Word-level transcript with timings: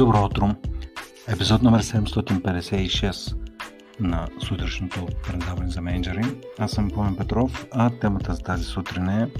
Добро 0.00 0.24
утро! 0.24 0.54
Епизод 1.28 1.62
номер 1.62 1.82
756 1.82 3.36
на 4.00 4.28
сутрешното 4.38 5.06
предаване 5.26 5.70
за 5.70 5.80
менеджери. 5.80 6.22
Аз 6.58 6.70
съм 6.70 6.90
Пламен 6.90 7.16
Петров, 7.16 7.66
а 7.70 7.90
темата 7.90 8.34
за 8.34 8.40
тази 8.40 8.64
сутрин 8.64 9.08
е 9.08 9.30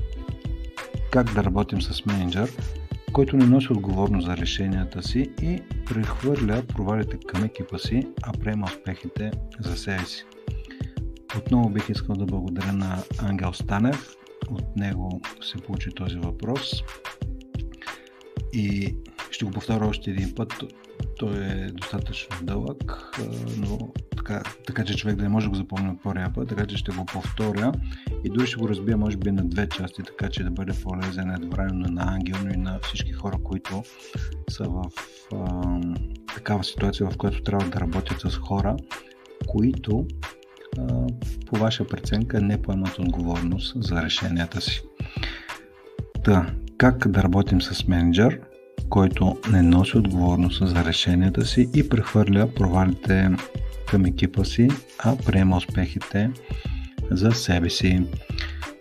как 1.11 1.35
да 1.35 1.45
работим 1.45 1.83
с 1.83 2.07
менеджер, 2.07 2.51
който 3.13 3.37
не 3.37 3.47
носи 3.47 3.73
отговорност 3.73 4.27
за 4.27 4.37
решенията 4.37 5.03
си 5.03 5.31
и 5.43 5.63
прехвърля 5.87 6.63
провалите 6.69 7.19
към 7.27 7.45
екипа 7.45 7.79
си, 7.79 8.07
а 8.23 8.33
приема 8.33 8.67
успехите 8.67 9.31
за 9.61 9.77
себе 9.77 10.05
си. 10.05 10.25
Отново 11.39 11.71
бих 11.71 11.89
искал 11.89 12.17
да 12.17 12.25
благодаря 12.25 12.73
на 12.73 12.99
Ангел 13.19 13.53
Станев. 13.53 14.15
От 14.51 14.77
него 14.77 15.21
се 15.43 15.59
получи 15.59 15.91
този 15.91 16.17
въпрос. 16.17 16.83
И 18.53 18.97
ще 19.41 19.47
го 19.47 19.53
повторя 19.53 19.87
още 19.87 20.11
един 20.11 20.35
път. 20.35 20.65
Той 21.19 21.35
е 21.37 21.71
достатъчно 21.73 22.37
дълъг, 22.43 23.11
но 23.57 23.79
така, 24.17 24.43
така 24.67 24.85
че 24.85 24.97
човек 24.97 25.17
да 25.17 25.23
не 25.23 25.29
може 25.29 25.47
да 25.47 25.51
го 25.51 25.57
запомни 25.57 25.91
от 25.91 26.03
първия 26.03 26.33
път, 26.35 26.49
така 26.49 26.67
че 26.67 26.77
ще 26.77 26.93
го 26.93 27.05
повторя 27.05 27.73
и 28.25 28.31
дори 28.31 28.47
ще 28.47 28.57
го 28.57 28.69
разбия 28.69 28.97
може 28.97 29.17
би 29.17 29.33
на 29.33 29.45
две 29.45 29.69
части, 29.69 30.03
така 30.03 30.29
че 30.29 30.45
да 30.45 30.51
бъде 30.51 30.73
полезен 30.83 31.31
едновременно 31.31 31.89
на 31.89 32.15
Ангел, 32.15 32.37
но 32.45 32.51
и 32.51 32.57
на 32.57 32.79
всички 32.83 33.13
хора, 33.13 33.39
които 33.45 33.83
са 34.51 34.65
в 34.65 34.85
а, 35.35 35.81
такава 36.35 36.65
ситуация, 36.65 37.11
в 37.11 37.17
която 37.17 37.43
трябва 37.43 37.69
да 37.69 37.81
работят 37.81 38.21
с 38.21 38.37
хора, 38.37 38.77
които 39.47 40.07
а, 40.79 41.07
по 41.47 41.59
ваша 41.59 41.87
преценка 41.87 42.41
не 42.41 42.63
поемат 42.63 42.99
отговорност 42.99 43.85
за 43.85 44.03
решенията 44.03 44.61
си. 44.61 44.83
Та, 46.25 46.55
как 46.79 47.09
да 47.09 47.23
работим 47.23 47.63
с 47.63 47.89
менеджер, 47.89 48.41
който 48.91 49.37
не 49.53 49.63
носи 49.63 49.99
отговорност 49.99 50.69
за 50.69 50.85
решенията 50.85 51.47
си 51.47 51.69
и 51.75 51.89
прехвърля 51.89 52.55
провалите 52.55 53.31
към 53.89 54.05
екипа 54.05 54.45
си, 54.45 54.69
а 54.99 55.17
приема 55.17 55.57
успехите 55.57 56.31
за 57.11 57.33
себе 57.33 57.71
си. 57.71 58.03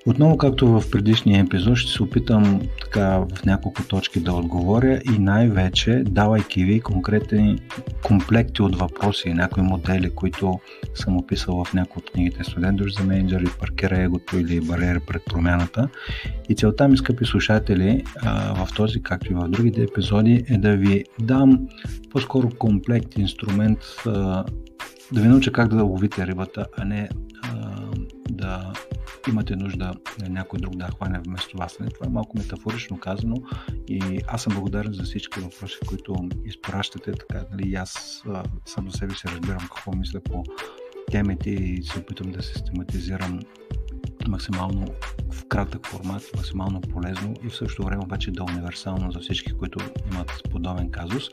Отново, 0.05 0.38
както 0.38 0.67
в 0.67 0.83
предишния 0.92 1.42
епизод, 1.42 1.78
ще 1.78 1.92
се 1.92 2.03
опитам 2.03 2.61
така 2.81 3.17
в 3.17 3.45
няколко 3.45 3.83
точки 3.83 4.19
да 4.19 4.33
отговоря 4.33 5.02
и 5.16 5.19
най-вече 5.19 6.03
давайки 6.06 6.64
ви 6.64 6.80
конкретни 6.80 7.59
комплекти 8.03 8.61
от 8.61 8.75
въпроси, 8.75 9.33
някои 9.33 9.64
модели, 9.64 10.09
които 10.09 10.59
съм 10.95 11.17
описал 11.17 11.64
в 11.64 11.73
някои 11.73 12.00
от 12.00 12.11
книгите 12.11 12.44
Студент 12.44 12.81
за 13.00 13.03
менеджери, 13.03 13.45
Паркера 13.59 14.02
егото 14.02 14.38
или 14.38 14.61
Бариера 14.61 15.00
пред 15.08 15.22
промяната. 15.25 15.89
И 16.50 16.56
целта 16.56 16.88
ми, 16.88 16.97
скъпи 16.97 17.25
слушатели, 17.25 18.03
в 18.56 18.67
този, 18.75 19.02
както 19.02 19.31
и 19.31 19.36
в 19.36 19.47
другите 19.50 19.84
епизоди, 19.84 20.45
е 20.50 20.58
да 20.58 20.78
ви 20.78 21.03
дам 21.22 21.59
по-скоро 22.11 22.50
комплект, 22.50 23.17
инструмент, 23.17 23.80
да 25.13 25.22
ви 25.22 25.28
науча 25.28 25.52
как 25.52 25.67
да 25.67 25.84
ловите 25.84 26.28
рибата, 26.28 26.66
а 26.78 26.86
не 26.86 27.09
да 28.30 28.73
имате 29.29 29.55
нужда 29.55 29.93
някой 30.29 30.59
друг 30.59 30.75
да 30.75 30.88
хване 30.88 31.19
вместо 31.25 31.57
вас. 31.57 31.77
Това 31.77 32.05
е 32.05 32.09
малко 32.09 32.38
метафорично 32.38 32.99
казано 32.99 33.35
и 33.88 34.19
аз 34.27 34.43
съм 34.43 34.53
благодарен 34.53 34.93
за 34.93 35.03
всички 35.03 35.39
въпроси, 35.39 35.77
които 35.88 36.29
изпращате, 36.45 37.11
така 37.11 37.45
нали, 37.51 37.69
и 37.69 37.75
аз 37.75 38.23
сам 38.66 38.85
до 38.85 38.91
себе 38.91 39.16
си 39.16 39.27
разбирам 39.27 39.59
какво 39.59 39.91
мисля 39.91 40.19
по 40.19 40.43
темите 41.11 41.49
и 41.49 41.83
се 41.83 41.99
опитвам 41.99 42.31
да 42.31 42.43
систематизирам 42.43 43.39
максимално 44.27 44.88
в 45.31 45.47
кратък 45.47 45.88
формат, 45.88 46.23
максимално 46.35 46.81
полезно 46.81 47.33
и 47.44 47.49
в 47.49 47.55
същото 47.55 47.88
време 47.88 48.03
обаче 48.03 48.31
да 48.31 48.44
е 48.44 48.53
универсално 48.53 49.11
за 49.11 49.19
всички, 49.19 49.53
които 49.53 49.79
имат 50.11 50.31
подобен 50.51 50.91
казус. 50.91 51.23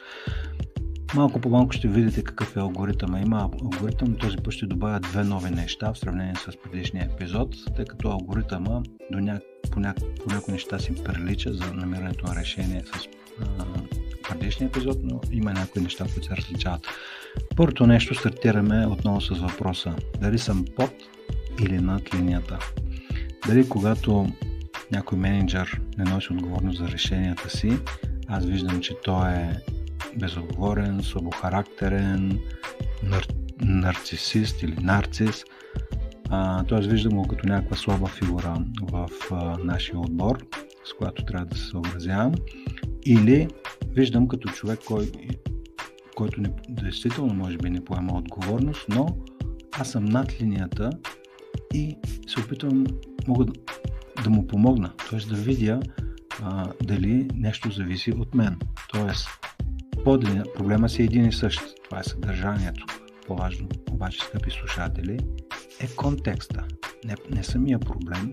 Малко 1.15 1.41
по 1.41 1.49
малко 1.49 1.73
ще 1.73 1.89
видите 1.89 2.25
какъв 2.25 2.57
е 2.57 2.61
алгоритъм. 2.61 3.17
Има 3.17 3.51
алгоритъм, 3.63 4.17
този 4.17 4.37
път 4.37 4.53
ще 4.53 4.67
добавя 4.67 5.01
две 5.01 5.25
нови 5.25 5.51
неща 5.51 5.93
в 5.93 5.99
сравнение 5.99 6.35
с 6.35 6.57
предишния 6.65 7.05
епизод, 7.05 7.57
тъй 7.77 7.85
като 7.85 8.11
алгоритъма 8.11 8.83
до 9.11 9.21
ня... 9.21 9.41
по, 9.71 9.81
ня... 9.81 9.95
по 10.25 10.35
някои 10.35 10.53
неща 10.53 10.79
си 10.79 10.95
прилича 11.05 11.53
за 11.53 11.75
намирането 11.75 12.27
на 12.27 12.37
решение 12.37 12.83
с 12.85 13.09
а, 13.41 13.65
предишния 14.29 14.67
епизод, 14.67 14.99
но 15.03 15.21
има 15.33 15.53
някои 15.53 15.83
неща, 15.83 16.05
които 16.05 16.27
се 16.29 16.37
различават. 16.37 16.87
Първото 17.57 17.87
нещо 17.87 18.15
стартираме 18.15 18.87
отново 18.87 19.21
с 19.21 19.39
въпроса 19.39 19.97
дали 20.21 20.39
съм 20.39 20.65
под 20.77 20.93
или 21.63 21.79
над 21.79 22.15
линията. 22.15 22.59
Дали 23.47 23.69
когато 23.69 24.27
някой 24.93 25.19
менеджер 25.19 25.81
не 25.99 26.05
носи 26.05 26.33
отговорност 26.33 26.79
за 26.79 26.89
решенията 26.89 27.51
си, 27.51 27.79
аз 28.29 28.45
виждам, 28.45 28.81
че 28.81 28.95
той 29.05 29.31
е 29.31 29.57
безотговорен, 30.19 31.03
слабохарактерен, 31.03 32.39
нар... 33.03 33.27
нарцисист 33.61 34.63
или 34.63 34.77
нарцис. 34.83 35.45
Т.е. 36.69 36.89
виждам 36.89 37.13
го 37.13 37.29
като 37.29 37.49
някаква 37.49 37.77
слаба 37.77 38.07
фигура 38.07 38.57
в 38.83 39.09
а, 39.31 39.59
нашия 39.59 39.99
отбор, 39.99 40.47
с 40.85 40.93
която 40.93 41.25
трябва 41.25 41.47
да 41.47 41.57
се 41.57 41.65
съобразявам. 41.65 42.35
Или 43.07 43.49
виждам 43.89 44.29
като 44.29 44.49
човек, 44.49 44.81
кой, 44.87 45.11
който 46.17 46.41
не, 46.41 46.51
действително 46.69 47.35
може 47.35 47.57
би 47.57 47.71
не 47.71 47.85
поема 47.85 48.19
отговорност, 48.19 48.87
но 48.89 49.17
аз 49.73 49.91
съм 49.91 50.05
над 50.05 50.41
линията 50.41 50.91
и 51.75 51.97
се 52.27 52.41
опитвам, 52.41 52.87
мога 53.29 53.45
да, 53.45 53.53
да 54.25 54.31
му 54.31 54.47
помогна, 54.47 54.93
т.е. 55.11 55.19
да 55.19 55.37
видя 55.37 55.81
а, 56.43 56.73
дали 56.83 57.29
нещо 57.35 57.71
зависи 57.71 58.13
от 58.13 58.35
мен. 58.35 58.59
Тоест, 58.93 59.29
подлина, 60.07 60.45
проблема 60.55 60.89
си 60.89 61.03
е 61.03 61.05
един 61.05 61.27
и 61.27 61.33
същ. 61.33 61.61
Това 61.85 62.01
е 62.01 62.05
съдържанието. 62.05 62.87
По-важно, 63.27 63.69
обаче, 63.91 64.19
скъпи 64.19 64.51
слушатели, 64.51 65.19
е 65.81 65.87
контекста. 65.97 66.65
Не, 67.05 67.15
не 67.31 67.43
самия 67.43 67.79
проблем, 67.79 68.33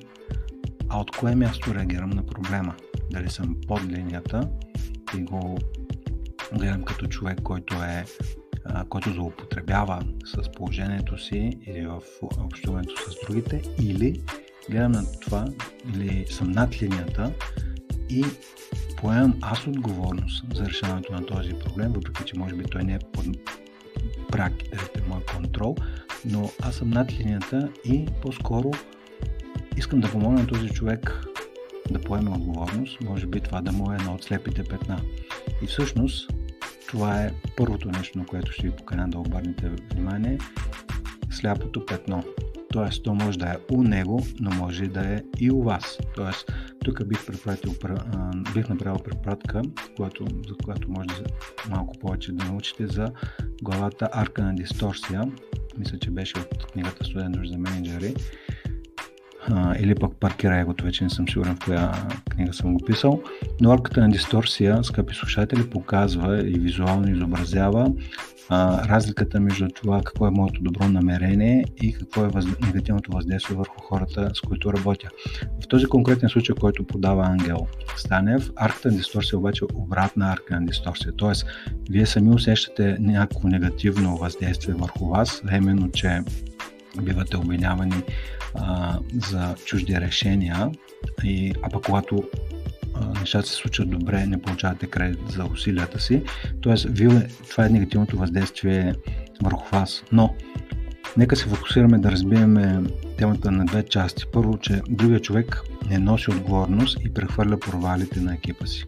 а 0.90 1.00
от 1.00 1.12
кое 1.12 1.36
място 1.36 1.76
реагирам 1.76 2.10
на 2.10 2.26
проблема. 2.26 2.76
Дали 3.12 3.30
съм 3.30 3.56
под 3.68 3.84
линията 3.84 4.50
и 5.18 5.22
го 5.22 5.58
гледам 6.58 6.84
като 6.84 7.08
човек, 7.08 7.42
който 7.44 7.76
е 7.76 8.06
който 8.90 9.14
злоупотребява 9.14 10.02
с 10.26 10.52
положението 10.52 11.18
си 11.18 11.58
или 11.68 11.86
в 11.86 12.02
общуването 12.22 12.96
с 12.96 13.28
другите, 13.28 13.62
или 13.82 14.22
гледам 14.70 14.92
на 14.92 15.04
това, 15.22 15.46
или 15.96 16.26
съм 16.30 16.52
над 16.52 16.82
линията 16.82 17.34
и 18.10 18.26
поемам 18.98 19.38
аз 19.42 19.68
отговорност 19.68 20.46
за 20.56 20.66
решаването 20.66 21.14
на 21.14 21.26
този 21.26 21.54
проблем, 21.54 21.94
въпреки 21.94 22.24
че 22.26 22.38
може 22.38 22.56
би 22.56 22.64
той 22.64 22.84
не 22.84 22.94
е 22.94 23.00
под 23.14 23.26
прак, 24.32 24.54
е 24.74 25.02
мой 25.08 25.22
контрол, 25.36 25.76
но 26.26 26.50
аз 26.62 26.76
съм 26.76 26.90
над 26.90 27.14
линията 27.20 27.70
и 27.86 28.06
по-скоро 28.22 28.72
искам 29.78 30.00
да 30.00 30.12
помогна 30.12 30.40
на 30.42 30.48
този 30.48 30.70
човек 30.70 31.26
да 31.92 32.02
поеме 32.02 32.30
отговорност, 32.30 33.02
може 33.02 33.28
би 33.28 33.42
това 33.42 33.62
да 33.62 33.72
му 33.72 33.92
е 33.92 33.96
едно 33.96 34.14
от 34.14 34.24
слепите 34.24 34.64
петна. 34.64 35.02
И 35.62 35.68
всъщност 35.68 36.32
това 36.88 37.22
е 37.22 37.32
първото 37.58 37.90
нещо, 37.90 38.20
на 38.20 38.26
което 38.26 38.52
ще 38.52 38.68
ви 38.68 38.76
поканя 38.76 39.08
да 39.10 39.20
обърнете 39.20 39.72
внимание. 39.94 40.38
Сляпото 41.30 41.86
петно. 41.86 42.24
Тоест, 42.72 43.04
то 43.04 43.14
може 43.14 43.40
да 43.40 43.46
е 43.46 43.76
у 43.76 43.84
него, 43.84 44.26
но 44.40 44.52
може 44.52 44.88
да 44.88 45.14
е 45.14 45.22
и 45.40 45.52
у 45.52 45.64
вас. 45.64 45.98
Тоест, 46.16 46.52
тук 46.84 47.06
бих, 47.06 47.20
бих 48.54 48.70
направил 48.70 49.00
препратка, 49.04 49.62
която, 49.96 50.26
за 50.48 50.56
която 50.64 50.92
може 50.92 51.08
да 51.08 51.24
малко 51.70 52.00
повече 52.00 52.32
да 52.32 52.46
научите 52.46 52.88
за 52.88 53.12
главата 53.62 54.10
Арка 54.12 54.44
на 54.44 54.56
дисторсия. 54.56 55.24
Мисля, 55.78 56.00
че 56.00 56.12
беше 56.12 56.40
от 56.40 56.72
книгата 56.72 57.06
Студент 57.06 57.36
за 57.44 57.58
менеджери. 57.58 58.14
или 59.80 59.96
пък 59.96 60.16
паркира 60.20 60.60
егото, 60.60 60.84
вече 60.84 61.04
не 61.04 61.10
съм 61.10 61.28
сигурен 61.28 61.56
в 61.56 61.66
коя 61.66 61.92
книга 62.30 62.54
съм 62.54 62.74
го 62.74 62.86
писал. 62.86 63.22
Но 63.62 63.72
арката 63.72 64.02
на 64.02 64.10
дисторсия, 64.10 64.84
скъпи 64.84 65.16
слушатели, 65.16 65.70
показва 65.70 66.50
и 66.50 66.60
визуално 66.60 67.12
изобразява 67.12 67.92
а, 68.50 68.88
разликата 68.88 69.40
между 69.40 69.68
това 69.68 70.02
какво 70.02 70.28
е 70.28 70.32
моето 70.32 70.62
добро 70.62 70.88
намерение 70.88 71.66
и 71.82 71.94
какво 71.94 72.26
е 72.26 72.28
въз... 72.28 72.46
негативното 72.62 73.12
въздействие 73.12 73.58
върху 73.58 73.82
хората, 73.82 74.32
с 74.34 74.42
които 74.42 74.74
работя. 74.74 75.10
В 75.64 75.68
този 75.68 75.86
конкретен 75.86 76.30
случай, 76.30 76.56
който 76.56 76.84
подава 76.84 77.26
Ангел 77.26 77.68
Станев, 77.98 78.52
арката 78.56 78.92
на 78.92 78.98
дисторсия 78.98 79.40
обаче 79.40 79.66
е 79.66 79.76
обратна 79.76 80.32
арка 80.32 80.60
на 80.60 80.66
дисторсия. 80.66 81.14
Тоест, 81.18 81.46
вие 81.90 82.06
сами 82.06 82.30
усещате 82.30 82.98
някакво 83.00 83.48
негативно 83.48 84.18
въздействие 84.18 84.76
върху 84.76 85.08
вас, 85.08 85.42
а 85.48 85.58
именно, 85.58 85.92
че 85.92 86.22
бивате 87.02 87.38
обвинявани 87.38 88.04
а, 88.56 89.00
за 89.14 89.56
чужди 89.66 90.02
решения, 90.02 90.72
и, 91.24 91.54
а 91.62 91.70
пък 91.70 91.84
когато 91.86 92.24
нещата 93.24 93.48
се 93.48 93.56
случват 93.56 93.90
добре, 93.90 94.26
не 94.26 94.42
получавате 94.42 94.88
кредит 94.88 95.20
за 95.30 95.46
усилията 95.46 96.00
си. 96.00 96.24
Тоест, 96.62 96.88
вие, 96.90 97.28
това 97.50 97.66
е 97.66 97.70
негативното 97.70 98.18
въздействие 98.18 98.94
върху 99.42 99.76
вас. 99.76 100.04
Но, 100.12 100.36
нека 101.18 101.36
се 101.36 101.46
фокусираме 101.46 101.98
да 101.98 102.12
разбиеме 102.12 102.84
темата 103.18 103.52
на 103.52 103.66
две 103.66 103.84
части. 103.84 104.24
Първо, 104.34 104.58
че 104.58 104.82
другия 104.90 105.20
човек 105.20 105.62
не 105.90 106.00
носи 106.00 106.32
отговорност 106.32 106.98
и 107.06 107.14
прехвърля 107.14 107.60
провалите 107.60 108.20
на 108.20 108.34
екипа 108.34 108.66
си. 108.66 108.86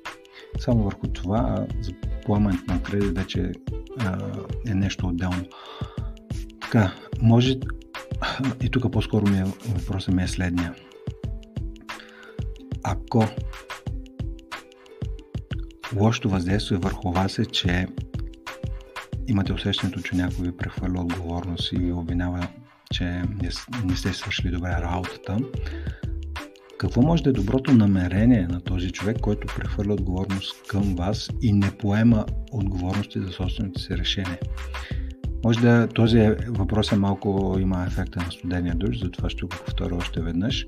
само 0.59 0.83
върху 0.83 1.07
това, 1.07 1.65
за 1.81 1.91
поемането 2.25 2.73
на 2.73 2.83
кредит 2.83 3.17
вече 3.17 3.51
е 4.67 4.73
нещо 4.73 5.07
отделно. 5.07 5.45
Така, 6.61 6.93
може 7.21 7.55
и 8.63 8.69
тук 8.69 8.91
по-скоро 8.91 9.27
ми 9.27 9.37
е, 9.37 9.43
въпросът 9.67 10.15
ми 10.15 10.23
е 10.23 10.27
следния. 10.27 10.73
Ако 12.83 13.25
лошото 15.95 16.29
въздействие 16.29 16.77
върху 16.77 17.11
вас 17.11 17.39
е, 17.39 17.45
че 17.45 17.87
имате 19.27 19.53
усещането, 19.53 20.01
че 20.01 20.15
някой 20.15 20.45
ви 20.45 20.57
прехвърля 20.57 21.01
отговорност 21.01 21.71
и 21.71 21.77
ви 21.77 21.91
обвинява, 21.91 22.47
че 22.93 23.03
не, 23.05 23.49
не 23.85 23.95
сте 23.95 24.13
свършили 24.13 24.51
добре 24.51 24.69
работата, 24.69 25.37
какво 26.77 27.01
може 27.01 27.23
да 27.23 27.29
е 27.29 27.33
доброто 27.33 27.73
намерение 27.73 28.47
на 28.47 28.61
този 28.61 28.91
човек, 28.91 29.17
който 29.21 29.47
прехвърля 29.55 29.93
отговорност 29.93 30.67
към 30.67 30.95
вас 30.95 31.29
и 31.41 31.53
не 31.53 31.71
поема 31.71 32.25
отговорности 32.51 33.19
за 33.19 33.31
собствените 33.31 33.81
си 33.81 33.97
решения? 33.97 34.39
Може 35.45 35.59
да 35.59 35.87
този 35.87 36.29
въпрос 36.47 36.91
е 36.91 36.95
малко 36.95 37.57
има 37.59 37.85
ефекта 37.87 38.19
на 38.19 38.31
студения 38.31 38.75
душ, 38.75 38.99
затова 38.99 39.29
ще 39.29 39.41
го 39.41 39.49
повторя 39.49 39.95
още 39.95 40.21
веднъж. 40.21 40.67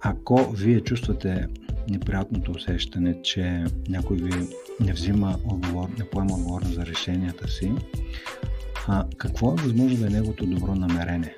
Ако 0.00 0.50
вие 0.50 0.80
чувствате 0.80 1.46
неприятното 1.90 2.50
усещане, 2.50 3.22
че 3.22 3.64
някой 3.88 4.16
ви 4.16 4.32
не 4.80 4.92
взима 4.92 5.38
отговор, 5.44 5.88
не 5.98 6.04
поема 6.04 6.34
отговорност 6.34 6.74
за 6.74 6.86
решенията 6.86 7.48
си, 7.48 7.72
а 8.86 9.04
какво 9.16 9.52
е 9.52 9.62
възможно 9.62 9.98
да 9.98 10.06
е 10.06 10.10
неговото 10.10 10.46
добро 10.46 10.74
намерение? 10.74 11.34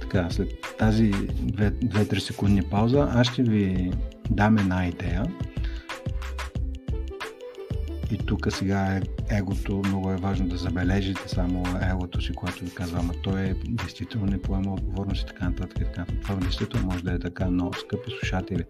Така, 0.00 0.30
след 0.30 0.48
тази 0.78 1.12
2-3 1.12 2.18
секундни 2.18 2.62
пауза, 2.62 3.08
аз 3.12 3.26
ще 3.26 3.42
ви 3.42 3.92
дам 4.30 4.58
една 4.58 4.86
идея. 4.88 5.26
И 8.10 8.18
тук 8.18 8.52
сега 8.52 8.96
е 8.96 9.02
егото, 9.30 9.82
много 9.86 10.10
е 10.10 10.16
важно 10.16 10.48
да 10.48 10.56
забележите 10.56 11.28
само 11.28 11.64
егото 11.90 12.20
си, 12.20 12.32
което 12.32 12.64
ви 12.64 12.70
казва, 12.70 12.98
ама 12.98 13.12
той 13.22 13.40
е 13.40 13.54
действително 13.64 14.26
не 14.26 14.42
поема 14.42 14.74
отговорност 14.74 15.22
и 15.22 15.26
така 15.26 15.44
нататък. 15.44 15.80
И 15.80 15.84
така. 15.84 16.06
Това 16.22 16.34
действително 16.34 16.86
може 16.86 17.04
да 17.04 17.12
е 17.12 17.18
така, 17.18 17.50
но 17.50 17.72
скъпи 17.72 18.10
слушатели, 18.10 18.64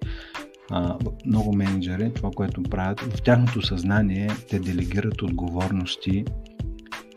много 1.26 1.56
менеджери, 1.56 2.14
това, 2.14 2.31
което 2.31 2.62
правят, 2.62 3.00
в 3.00 3.23
тяхното 3.23 3.62
съзнание 3.62 4.31
те 4.49 4.58
делегират 4.58 5.23
отговорности 5.23 6.25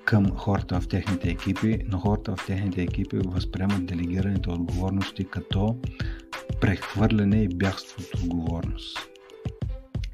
към 0.05 0.31
хората 0.35 0.81
в 0.81 0.87
техните 0.87 1.29
екипи, 1.29 1.79
но 1.87 1.99
хората 1.99 2.35
в 2.35 2.45
техните 2.47 2.81
екипи 2.81 3.17
възприемат 3.25 3.85
делегираните 3.85 4.49
отговорности 4.49 5.23
като 5.23 5.75
прехвърляне 6.61 7.43
и 7.43 7.47
бягство 7.47 8.03
от 8.03 8.23
отговорност. 8.23 9.10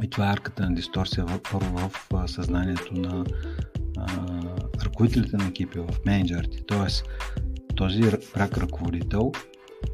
И 0.03 0.09
това 0.09 0.29
е 0.29 0.33
арката 0.33 0.69
на 0.69 0.75
дисторсия 0.75 1.25
първо 1.51 1.89
в, 2.11 2.27
съзнанието 2.27 2.93
на 2.93 3.25
а, 3.97 4.07
ръководителите 4.85 5.37
на 5.37 5.47
екипи, 5.47 5.79
в 5.79 5.89
менеджерите. 6.05 6.63
Тоест, 6.67 7.05
този 7.75 8.03
прак 8.33 8.57
ръководител 8.57 9.31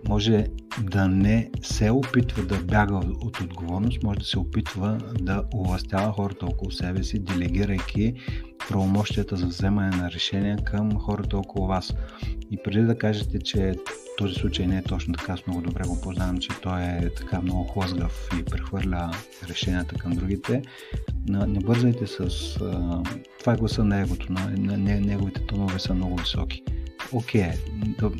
може 0.07 0.45
да 0.81 1.07
не 1.07 1.51
се 1.61 1.91
опитва 1.91 2.43
да 2.43 2.57
бяга 2.57 2.95
от 2.95 3.41
отговорност, 3.41 4.03
може 4.03 4.19
да 4.19 4.25
се 4.25 4.39
опитва 4.39 4.97
да 5.21 5.43
овластява 5.55 6.13
хората 6.13 6.45
около 6.45 6.71
себе 6.71 7.03
си, 7.03 7.19
делегирайки 7.19 8.13
правомощията 8.69 9.35
за 9.35 9.47
вземане 9.47 9.97
на 9.97 10.11
решения 10.11 10.57
към 10.57 10.99
хората 10.99 11.37
около 11.37 11.67
вас. 11.67 11.93
И 12.51 12.57
преди 12.63 12.81
да 12.81 12.97
кажете, 12.97 13.39
че 13.39 13.75
този 14.17 14.33
случай 14.33 14.67
не 14.67 14.77
е 14.77 14.83
точно 14.83 15.13
така, 15.13 15.33
аз 15.33 15.47
много 15.47 15.61
добре 15.61 15.83
го 15.87 16.01
познавам, 16.01 16.37
че 16.37 16.49
той 16.61 16.81
е 16.81 17.09
така 17.17 17.41
много 17.41 17.63
хлъзгав 17.63 18.29
и 18.39 18.45
прехвърля 18.45 19.11
решенията 19.49 19.95
към 19.95 20.11
другите. 20.11 20.61
Не 21.27 21.59
бързайте 21.59 22.07
с... 22.07 22.29
Това 23.39 23.53
е 23.53 23.57
гласа 23.57 23.83
на 23.83 24.01
егото, 24.01 24.31
на, 24.31 24.77
неговите 24.77 25.45
тонове 25.45 25.79
са 25.79 25.93
много 25.93 26.17
високи. 26.17 26.63
Окей, 27.11 27.41
okay, 27.41 28.13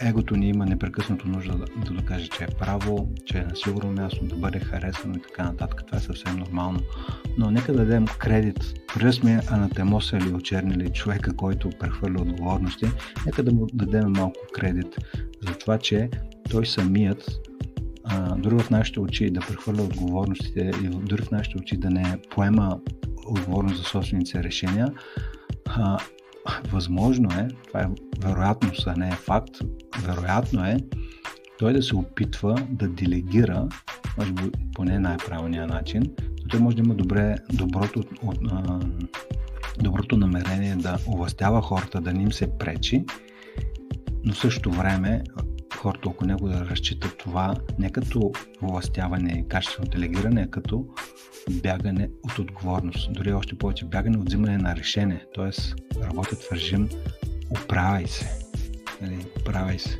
егото 0.00 0.36
ни 0.36 0.48
има 0.48 0.66
непрекъснато 0.66 1.28
нужда 1.28 1.52
да, 1.52 1.64
да 1.84 1.90
докаже, 1.94 2.28
че 2.28 2.44
е 2.44 2.54
право, 2.58 3.08
че 3.24 3.38
е 3.38 3.42
на 3.42 3.56
сигурно 3.56 3.92
място, 3.92 4.24
да 4.24 4.36
бъде 4.36 4.60
харесано 4.60 5.14
и 5.14 5.22
така 5.22 5.44
нататък. 5.44 5.82
Това 5.86 5.98
е 5.98 6.00
съвсем 6.00 6.36
нормално. 6.36 6.80
Но 7.38 7.50
нека 7.50 7.72
да 7.72 7.78
дадем 7.78 8.06
кредит. 8.18 8.58
Преди 8.94 9.12
сме 9.12 9.40
анатемосали, 9.50 10.32
очернили 10.32 10.92
човека, 10.92 11.36
който 11.36 11.70
прехвърля 11.70 12.22
отговорности, 12.22 12.86
нека 13.26 13.42
да 13.42 13.52
му 13.52 13.66
дадем 13.72 14.12
малко 14.12 14.40
кредит 14.52 14.96
за 15.48 15.54
това, 15.54 15.78
че 15.78 16.10
той 16.50 16.66
самият 16.66 17.30
а, 18.04 18.36
дори 18.36 18.58
в 18.58 18.70
нашите 18.70 19.00
очи 19.00 19.30
да 19.30 19.40
прехвърля 19.40 19.82
отговорностите 19.82 20.70
и 20.84 20.88
дори 20.88 21.22
в 21.22 21.30
нашите 21.30 21.58
очи 21.58 21.76
да 21.76 21.90
не 21.90 22.18
поема 22.30 22.78
отговорност 23.26 23.76
за 23.76 23.82
собствените 23.82 24.44
решения, 24.44 24.92
а, 25.66 25.98
възможно 26.72 27.28
е, 27.38 27.48
това 27.68 27.80
е 27.80 27.86
вероятност, 28.20 28.86
а 28.86 28.96
не 28.96 29.08
е 29.08 29.12
факт, 29.12 29.58
вероятно 30.04 30.64
е 30.64 30.76
той 31.58 31.72
да 31.72 31.82
се 31.82 31.96
опитва 31.96 32.66
да 32.70 32.88
делегира, 32.88 33.68
може 34.18 34.32
би 34.32 34.42
поне 34.74 34.98
най-правилния 34.98 35.66
начин, 35.66 36.02
но 36.42 36.48
той 36.48 36.60
може 36.60 36.76
да 36.76 36.82
има 36.82 36.94
добре, 36.94 37.36
доброто, 37.52 38.02
доброто 39.78 40.16
намерение 40.16 40.76
да 40.76 40.98
овластява 41.08 41.62
хората, 41.62 42.00
да 42.00 42.12
не 42.12 42.22
им 42.22 42.32
се 42.32 42.58
пречи, 42.58 43.04
но 44.24 44.32
в 44.32 44.38
същото 44.38 44.70
време 44.70 45.22
хората 45.80 46.08
около 46.08 46.28
него 46.28 46.48
да 46.48 46.66
разчитат 46.66 47.18
това 47.18 47.54
не 47.78 47.90
като 47.90 48.32
властяване 48.62 49.32
и 49.32 49.48
качествено 49.48 49.88
делегиране, 49.90 50.42
а 50.42 50.50
като 50.50 50.86
бягане 51.50 52.10
от 52.22 52.38
отговорност. 52.38 53.12
Дори 53.12 53.32
още 53.32 53.58
повече 53.58 53.84
бягане 53.84 54.18
от 54.18 54.26
взимане 54.26 54.58
на 54.58 54.76
решение. 54.76 55.26
т.е. 55.34 55.50
работят 56.02 56.42
в 56.42 56.52
режим 56.52 56.88
оправяй 57.50 58.06
се. 58.06 58.30
Нали, 59.02 59.26
оправяй 59.40 59.78
се. 59.78 59.98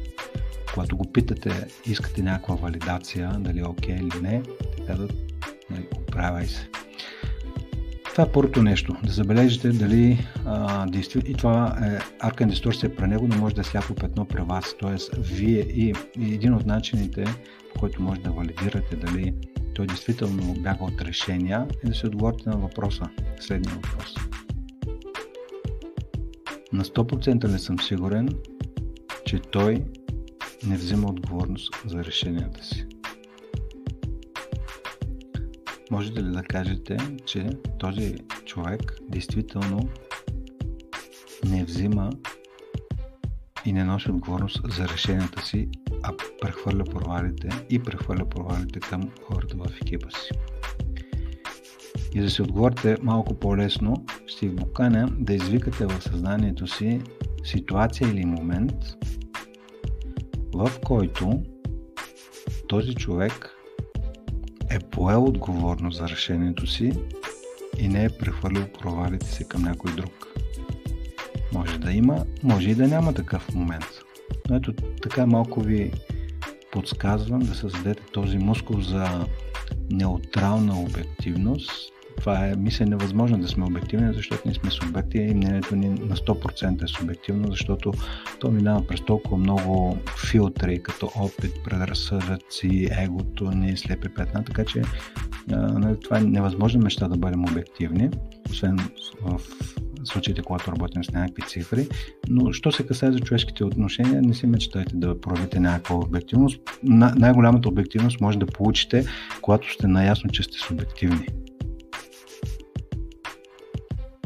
Когато 0.75 0.97
го 0.97 1.13
питате, 1.13 1.67
искате 1.87 2.23
някаква 2.23 2.55
валидация, 2.55 3.37
дали 3.39 3.59
е 3.59 3.65
окей 3.65 3.97
okay 3.97 4.01
или 4.01 4.23
не, 4.23 4.43
те 4.77 4.87
казват, 4.87 5.13
нали, 5.71 5.89
оправяй 5.97 6.47
се. 6.47 6.69
Това 8.21 8.31
е 8.31 8.33
първото 8.33 8.63
нещо. 8.63 8.97
Да 9.05 9.13
забележите 9.13 9.69
дали 9.69 10.27
а, 10.47 10.87
действително, 10.87 11.31
и 11.31 11.35
това 11.35 11.79
е 11.83 11.99
арка 12.19 12.47
на 12.47 12.51
дисторсия 12.51 12.97
при 12.97 13.07
него, 13.07 13.27
но 13.29 13.37
може 13.37 13.55
да 13.55 13.61
е 13.61 13.65
сляпо 13.65 13.95
петно 13.95 14.25
при 14.25 14.43
вас. 14.43 14.75
Тоест, 14.81 15.15
вие 15.19 15.61
и, 15.61 15.95
и 16.19 16.35
един 16.35 16.55
от 16.55 16.67
начините, 16.67 17.25
по 17.75 17.81
който 17.81 18.03
може 18.03 18.21
да 18.21 18.31
валидирате 18.31 18.97
дали 18.97 19.35
той 19.75 19.87
действително 19.87 20.55
бяга 20.55 20.85
от 20.85 21.03
решения, 21.03 21.67
е 21.85 21.89
да 21.89 21.95
се 21.95 22.07
отговорите 22.07 22.51
на 22.51 22.57
въпроса, 22.57 23.09
следния 23.41 23.75
въпрос. 23.75 24.15
На 26.73 26.85
100% 26.85 27.45
не 27.45 27.59
съм 27.59 27.79
сигурен, 27.79 28.29
че 29.27 29.39
той 29.39 29.85
не 30.67 30.77
взима 30.77 31.09
отговорност 31.09 31.75
за 31.87 32.05
решенията 32.05 32.65
си. 32.65 32.90
Можете 35.91 36.23
ли 36.23 36.31
да 36.31 36.43
кажете, 36.43 36.97
че 37.27 37.51
този 37.79 38.17
човек 38.45 38.99
действително 39.09 39.89
не 41.45 41.65
взима 41.65 42.11
и 43.65 43.73
не 43.73 43.85
носи 43.85 44.11
отговорност 44.11 44.61
за 44.73 44.89
решенията 44.89 45.43
си, 45.43 45.69
а 46.03 46.13
прехвърля 46.43 46.85
провалите 46.85 47.49
и 47.71 47.83
прехвърля 47.83 48.29
провалите 48.29 48.81
към 48.81 49.11
хората 49.27 49.57
в 49.57 49.81
екипа 49.83 50.11
си. 50.11 50.31
И 52.15 52.21
да 52.21 52.31
се 52.31 52.43
отговорите 52.43 52.97
малко 53.03 53.35
по-лесно, 53.35 54.05
ще 54.27 54.49
ви 54.49 54.57
поканя 54.57 55.09
да 55.19 55.35
извикате 55.35 55.87
в 55.87 56.03
съзнанието 56.03 56.67
си 56.67 57.01
ситуация 57.45 58.09
или 58.11 58.25
момент, 58.25 58.75
в 60.55 60.71
който 60.85 61.43
този 62.69 62.95
човек 62.95 63.60
е 64.71 64.79
поел 64.79 65.25
отговорност 65.25 65.99
за 65.99 66.09
решението 66.09 66.67
си 66.67 66.93
и 67.79 67.89
не 67.89 68.05
е 68.05 68.11
прехвърлил 68.19 68.67
провалите 68.81 69.27
си 69.27 69.49
към 69.49 69.63
някой 69.63 69.93
друг. 69.93 70.27
Може 71.53 71.79
да 71.79 71.93
има, 71.93 72.25
може 72.43 72.71
и 72.71 72.75
да 72.75 72.89
няма 72.89 73.13
такъв 73.15 73.55
момент. 73.55 73.87
Но 74.49 74.57
ето 74.57 74.73
така 75.03 75.27
малко 75.27 75.61
ви 75.61 75.93
подсказвам 76.73 77.41
да 77.41 77.55
създадете 77.55 78.03
този 78.13 78.39
мускул 78.39 78.81
за 78.81 79.27
неутрална 79.91 80.81
обективност. 80.81 81.93
Това 82.21 82.47
е, 82.47 82.57
мисля, 82.57 82.87
невъзможно 82.87 83.39
да 83.39 83.49
сме 83.49 83.65
обективни, 83.65 84.15
защото 84.15 84.43
ние 84.47 84.55
сме 84.55 84.71
субекти 84.71 85.19
и 85.19 85.35
мнението 85.35 85.77
ни 85.77 85.89
на 85.89 86.17
100% 86.17 86.85
е 86.85 86.87
субективно, 86.87 87.51
защото 87.51 87.93
то 88.41 88.51
минава 88.51 88.87
през 88.87 89.01
толкова 89.01 89.37
много 89.37 89.99
филтри, 90.31 90.83
като 90.83 91.11
опит, 91.17 91.53
предразсъдъци, 91.65 92.89
егото 92.99 93.51
ни, 93.51 93.77
слепи 93.77 94.09
петна, 94.09 94.45
така 94.45 94.65
че 94.65 94.83
нали, 95.49 96.01
това 96.01 96.19
е 96.19 96.21
невъзможно 96.21 96.81
неща 96.81 97.09
да 97.09 97.17
бъдем 97.17 97.45
обективни, 97.45 98.11
освен 98.51 98.79
в 99.23 99.41
случаите, 100.05 100.43
когато 100.43 100.73
работим 100.73 101.05
с 101.05 101.11
някакви 101.11 101.43
цифри, 101.43 101.89
но 102.29 102.53
що 102.53 102.73
се 102.73 102.87
касае 102.87 103.13
за 103.13 103.21
човешките 103.21 103.65
отношения, 103.65 104.23
не 104.23 104.35
си 104.35 104.47
мечтайте 104.47 104.97
да 104.97 105.21
проявите 105.21 105.61
някаква 105.61 105.97
обективност. 105.97 106.61
най-голямата 106.83 107.69
обективност 107.69 108.21
може 108.21 108.39
да 108.39 108.47
получите, 108.47 109.05
когато 109.43 109.73
сте 109.73 109.87
наясно, 109.87 110.31
че 110.31 110.43
сте 110.43 110.59
субективни. 110.59 111.27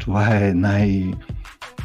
Това 0.05 0.37
е 0.37 0.55
най- 0.55 1.13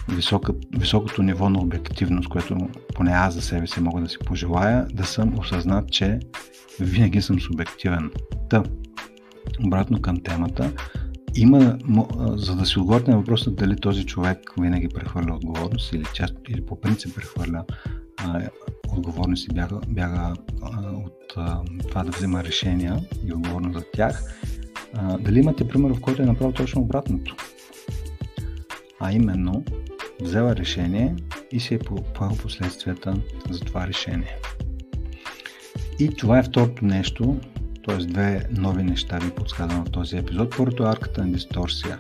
висока, 0.10 0.54
високото 0.78 1.24
ниво 1.24 1.50
на 1.50 1.60
обективност, 1.60 2.30
което 2.30 2.58
поне 2.96 3.12
аз 3.12 3.34
за 3.34 3.42
себе 3.42 3.68
си 3.68 3.82
мога 3.82 4.02
да 4.02 4.10
си 4.10 4.18
пожелая, 4.26 4.88
да 4.94 5.06
съм 5.06 5.40
осъзнат, 5.40 5.92
че 5.92 6.20
винаги 6.80 7.22
съм 7.22 7.40
субективен. 7.40 8.12
Та, 8.50 8.64
обратно 9.66 10.02
към 10.02 10.24
темата, 10.24 10.72
има, 11.36 11.78
за 12.36 12.56
да 12.56 12.66
си 12.66 12.80
отговорите 12.80 13.12
на 13.12 13.18
въпроса 13.18 13.52
дали 13.52 13.76
този 13.76 14.06
човек 14.06 14.54
винаги 14.62 14.90
прехвърля 14.90 15.36
отговорност 15.36 15.94
или, 15.94 16.06
част, 16.14 16.34
или 16.50 16.66
по 16.66 16.82
принцип 16.82 17.16
прехвърля 17.16 17.64
отговорност 18.98 19.48
и 19.48 19.54
бяга, 19.54 19.80
бяга 19.88 20.34
от 21.06 21.36
това 21.90 22.04
да 22.04 22.12
взема 22.12 22.44
решения 22.44 23.00
и 23.26 23.34
отговорност 23.34 23.80
за 23.80 23.86
тях, 23.94 24.24
дали 25.20 25.40
имате 25.40 25.68
пример, 25.68 25.94
в 25.94 26.02
който 26.02 26.22
е 26.22 26.26
направил 26.26 26.52
точно 26.52 26.82
обратното? 26.82 27.36
А 29.00 29.12
именно, 29.12 29.64
взела 30.22 30.56
решение 30.56 31.16
и 31.52 31.60
си 31.60 31.74
е 31.74 31.80
поел 31.80 32.38
последствията 32.42 33.14
за 33.50 33.60
това 33.60 33.88
решение. 33.88 34.36
И 36.00 36.10
това 36.10 36.40
е 36.40 36.44
второто 36.44 36.86
нещо, 36.86 37.40
т.е. 37.88 37.98
две 37.98 38.46
нови 38.52 38.84
неща 38.84 39.20
ви 39.20 39.32
подсказвам 39.32 39.86
в 39.86 39.92
този 39.92 40.18
епизод. 40.18 40.58
Първото 40.58 40.84
е 40.84 40.90
арката 40.90 41.26
на 41.26 41.32
дисторсия. 41.32 42.00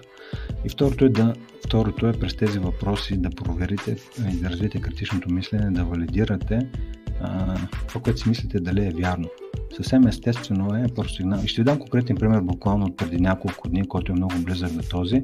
И 0.66 0.70
второто 0.70 1.06
е, 1.06 1.10
да, 1.10 1.34
второто 1.66 2.08
е 2.08 2.14
през 2.14 2.36
тези 2.36 2.60
въпроси 2.60 3.18
да 3.18 3.30
проверите 3.30 3.96
и 4.32 4.36
да 4.36 4.50
развиете 4.50 4.82
критичното 4.82 5.30
мислене, 5.30 5.72
да 5.72 5.86
валидирате 5.86 6.70
това, 7.88 8.02
което 8.02 8.20
си 8.20 8.30
мислите 8.30 8.60
дали 8.60 8.86
е 8.86 8.92
вярно. 8.92 9.30
Съвсем 9.76 10.08
естествено 10.08 10.76
е 10.76 10.88
просто 10.96 11.14
сигнал. 11.14 11.40
И 11.44 11.48
ще 11.48 11.62
ви 11.62 11.66
дам 11.66 11.80
конкретен 11.80 12.16
пример 12.16 12.42
буквално 12.42 12.86
от 12.86 12.98
преди 12.98 13.22
няколко 13.22 13.70
дни, 13.70 13.88
който 13.88 14.12
е 14.12 14.16
много 14.16 14.34
близък 14.38 14.72
до 14.72 14.82
този. 14.90 15.24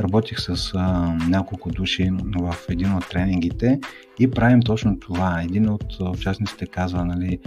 Работих 0.00 0.40
с 0.40 0.72
а, 0.74 1.16
няколко 1.28 1.70
души 1.70 2.10
в 2.36 2.56
един 2.68 2.92
от 2.92 3.08
тренингите 3.08 3.80
и 4.18 4.30
правим 4.30 4.62
точно 4.62 5.00
това. 5.00 5.42
Един 5.42 5.68
от 5.68 6.00
участниците 6.00 6.66
казва, 6.66 7.04
нали, 7.04 7.38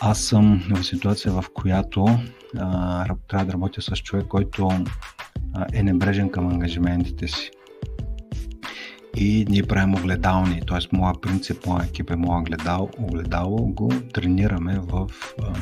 аз 0.00 0.20
съм 0.20 0.62
в 0.70 0.84
ситуация, 0.84 1.32
в 1.32 1.44
която 1.54 2.06
а, 2.58 3.06
трябва 3.28 3.46
да 3.46 3.52
работя 3.52 3.82
с 3.82 3.96
човек, 3.96 4.26
който 4.26 4.68
а, 5.54 5.66
е 5.72 5.82
небрежен 5.82 6.30
към 6.30 6.48
ангажиментите 6.48 7.28
си. 7.28 7.50
И 9.16 9.46
ние 9.48 9.62
правим 9.62 9.94
огледални, 9.94 10.60
т.е. 10.68 10.96
моя 10.96 11.14
принцип, 11.20 11.66
моя 11.66 11.84
екип 11.84 12.10
е 12.10 12.16
моя 12.16 12.40
огледал, 12.40 12.90
огледало, 12.98 13.66
го 13.66 13.92
тренираме 14.12 14.80
в 14.82 15.08
а, 15.42 15.52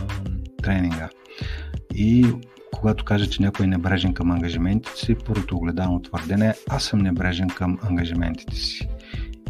тренинга. 0.63 1.09
И 1.95 2.27
когато 2.73 3.05
кажа, 3.05 3.27
че 3.27 3.43
някой 3.43 3.65
е 3.65 3.69
небрежен 3.69 4.15
към 4.15 4.31
ангажиментите 4.31 5.01
си, 5.01 5.15
първото 5.15 5.57
огледално 5.57 6.03
твърдение 6.03 6.49
е 6.49 6.55
аз 6.69 6.85
съм 6.85 7.01
небрежен 7.01 7.49
към 7.49 7.79
ангажиментите 7.83 8.57
си. 8.57 8.89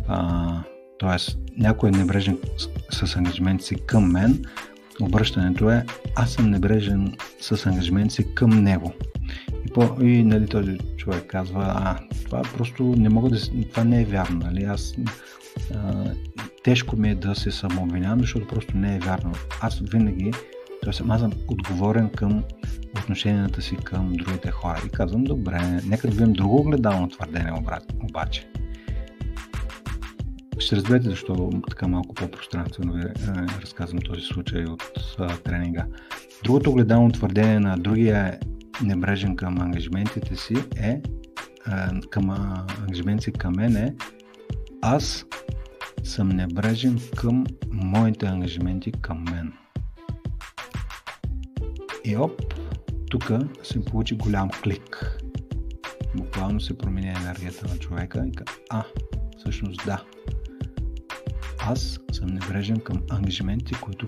А, 0.08 0.62
тоест, 0.98 1.38
някой 1.58 1.88
е 1.88 1.92
небрежен 1.92 2.38
с, 2.90 3.06
с 3.06 3.16
ангажиментите 3.16 3.66
си 3.66 3.76
към 3.86 4.12
мен, 4.12 4.44
обръщането 5.00 5.70
е 5.70 5.86
аз 6.16 6.30
съм 6.30 6.50
небрежен 6.50 7.16
с 7.40 7.66
ангажимент 7.66 8.12
си 8.12 8.34
към 8.34 8.50
него. 8.50 8.92
И, 10.00 10.24
нали, 10.24 10.46
този 10.46 10.78
човек 10.96 11.26
казва, 11.26 11.64
а, 11.66 11.98
това 12.24 12.42
просто 12.42 12.82
не 12.82 13.08
мога 13.08 13.30
да, 13.30 13.38
това 13.70 13.84
не 13.84 14.02
е 14.02 14.04
вярно, 14.04 14.38
нали, 14.38 14.64
аз 14.64 14.94
а, 15.74 16.04
тежко 16.64 16.96
ми 16.96 17.10
е 17.10 17.14
да 17.14 17.34
се 17.34 17.50
самообвинявам, 17.50 18.20
защото 18.20 18.46
просто 18.46 18.76
не 18.76 18.96
е 18.96 18.98
вярно. 18.98 19.32
Аз 19.60 19.80
винаги, 19.80 20.30
т.е. 20.82 21.04
аз 21.08 21.22
отговорен 21.48 22.10
към 22.10 22.44
отношенията 22.98 23.62
си 23.62 23.76
към 23.76 24.12
другите 24.12 24.50
хора. 24.50 24.82
И 24.86 24.88
казвам, 24.88 25.24
добре, 25.24 25.80
нека 25.86 26.08
да 26.08 26.14
видим 26.14 26.32
друго 26.32 26.56
огледално 26.56 27.08
твърдение 27.08 27.52
обаче. 28.02 28.46
Ще 30.58 30.76
разберете 30.76 31.10
защо 31.10 31.50
така 31.68 31.88
малко 31.88 32.14
по-пространствено 32.14 32.92
ви 32.92 33.00
е, 33.02 33.12
разказвам 33.62 34.00
този 34.00 34.20
случай 34.20 34.64
от 34.64 34.82
а, 35.18 35.36
тренинга. 35.36 35.86
Другото 36.44 36.72
гледално 36.72 37.12
твърдение 37.12 37.60
на 37.60 37.78
другия 37.78 38.38
небрежен 38.82 39.36
към 39.36 39.60
ангажиментите 39.60 40.36
си 40.36 40.54
е 40.76 41.02
а, 41.66 42.00
към 42.10 42.30
ангажиментите 42.30 43.38
към 43.38 43.52
мен 43.56 43.76
е 43.76 43.94
аз 44.82 45.24
съм 46.02 46.28
небрежен 46.28 47.00
към 47.16 47.46
моите 47.72 48.26
ангажименти 48.26 48.92
към 48.92 49.24
мен. 49.24 49.52
И 52.04 52.16
оп, 52.16 52.54
тук 53.10 53.32
се 53.62 53.84
получи 53.84 54.16
голям 54.16 54.50
клик. 54.50 55.18
Буквално 56.16 56.60
се 56.60 56.78
промени 56.78 57.08
енергията 57.08 57.68
на 57.68 57.78
човека 57.78 58.26
и 58.26 58.32
каза, 58.32 58.58
а, 58.70 58.84
всъщност 59.38 59.84
да, 59.84 60.04
аз 61.58 62.00
съм 62.12 62.28
небрежен 62.28 62.80
към 62.80 63.02
ангажименти, 63.10 63.74
които 63.74 64.06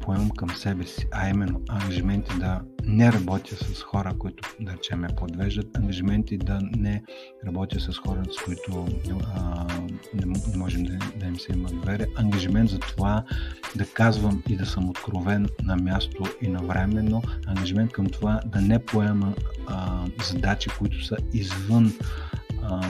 поемам 0.00 0.30
към 0.30 0.50
себе 0.50 0.86
си, 0.86 1.06
а 1.12 1.28
именно 1.28 1.60
ангажименти 1.68 2.38
да 2.38 2.60
не 2.86 3.12
работя 3.12 3.56
с 3.56 3.82
хора, 3.82 4.14
които 4.18 4.56
да 4.60 4.72
речем 4.72 5.00
ме 5.00 5.08
подвеждат, 5.16 5.76
ангажименти 5.76 6.38
да 6.38 6.60
не 6.76 7.02
работя 7.46 7.80
с 7.80 7.98
хора, 7.98 8.22
с 8.32 8.44
които 8.44 8.86
а, 9.34 9.66
не, 10.14 10.26
не 10.26 10.56
можем 10.56 10.84
да, 10.84 10.98
да 11.16 11.26
им 11.26 11.38
се 11.38 11.52
има 11.52 11.68
доверие, 11.68 12.06
ангажимент 12.16 12.70
за 12.70 12.78
това 12.78 13.24
да 13.76 13.86
казвам 13.86 14.42
и 14.48 14.56
да 14.56 14.66
съм 14.66 14.88
откровен 14.88 15.48
на 15.62 15.76
място 15.76 16.24
и 16.42 16.48
на 16.48 16.62
времено, 16.62 17.22
ангажимент 17.46 17.92
към 17.92 18.06
това 18.06 18.40
да 18.46 18.60
не 18.60 18.78
поема 18.78 19.34
а, 19.66 20.06
задачи, 20.24 20.70
които 20.78 21.04
са 21.04 21.16
извън 21.32 21.92
а, 22.62 22.80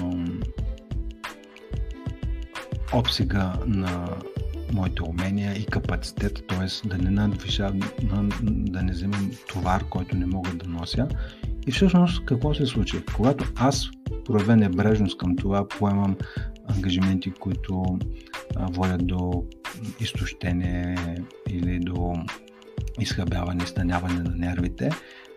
обсега 2.92 3.52
на 3.66 4.08
моите 4.72 5.02
умения 5.02 5.54
и 5.58 5.66
капацитет, 5.66 6.44
т.е. 6.48 6.88
да 6.88 6.98
не 6.98 7.10
надвишавам, 7.10 7.80
да 8.48 8.82
не 8.82 8.92
вземам 8.92 9.30
товар, 9.48 9.84
който 9.90 10.16
не 10.16 10.26
мога 10.26 10.50
да 10.50 10.68
нося. 10.68 11.08
И 11.66 11.72
всъщност 11.72 12.24
какво 12.24 12.54
се 12.54 12.66
случи? 12.66 13.04
Когато 13.16 13.52
аз 13.56 13.90
проявя 14.24 14.56
небрежност 14.56 15.18
към 15.18 15.36
това, 15.36 15.68
поемам 15.68 16.16
ангажименти, 16.68 17.30
които 17.30 17.98
водят 18.56 19.06
до 19.06 19.44
изтощение 20.00 20.96
или 21.50 21.78
до 21.78 22.14
изхъбяване, 23.00 23.66
станяване 23.66 24.22
на 24.22 24.34
нервите, 24.36 24.90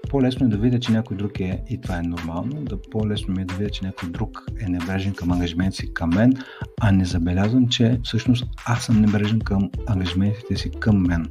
по-лесно 0.10 0.46
е 0.46 0.50
да 0.50 0.58
видя, 0.58 0.80
че 0.80 0.92
някой 0.92 1.18
друг 1.18 1.40
е, 1.40 1.64
и 1.70 1.82
това 1.82 1.98
е 1.98 2.02
нормално, 2.02 2.64
да 2.64 2.82
по-лесно 2.82 3.34
ми 3.34 3.42
е 3.42 3.46
да 3.46 3.54
видя, 3.54 3.70
че 3.70 3.86
някой 3.86 4.10
друг 4.10 4.46
е 4.62 4.70
небрежен 4.70 5.14
към 5.14 5.32
ангажимент 5.32 5.76
си 5.76 5.94
към 5.94 6.10
мен, 6.10 6.34
а 6.82 6.92
не 6.92 7.06
забелязвам, 7.06 7.68
че 7.68 8.00
всъщност 8.04 8.46
аз 8.66 8.86
съм 8.86 9.02
небрежен 9.02 9.40
към 9.40 9.70
ангажиментите 9.88 10.56
си 10.56 10.72
към 10.72 11.08
мен. 11.08 11.28